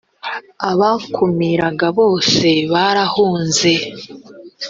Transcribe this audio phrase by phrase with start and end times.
[0.69, 3.73] abakumiraga bose barahunze.